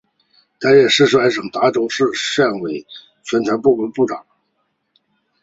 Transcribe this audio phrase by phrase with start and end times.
[0.59, 2.05] 担任四川省达州市
[2.63, 2.87] 委
[3.21, 4.25] 宣传部部长。